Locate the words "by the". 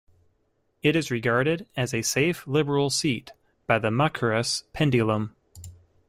3.67-3.91